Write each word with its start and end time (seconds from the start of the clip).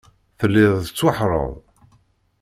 Telliḍ 0.39 0.73
tettwaḥeṛṛeḍ. 0.81 1.51